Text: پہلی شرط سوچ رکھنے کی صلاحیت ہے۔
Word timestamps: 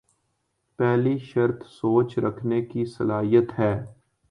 پہلی 0.79 1.17
شرط 1.17 1.65
سوچ 1.65 2.17
رکھنے 2.19 2.61
کی 2.61 2.85
صلاحیت 2.85 3.59
ہے۔ 3.59 3.73